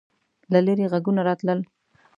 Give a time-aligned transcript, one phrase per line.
[0.51, 1.59] له لیرې غږونه راتلل.